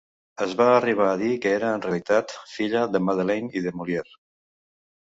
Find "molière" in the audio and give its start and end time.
3.81-4.21